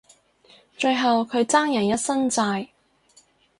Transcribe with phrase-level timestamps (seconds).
[0.79, 2.69] 最後佢爭人一身債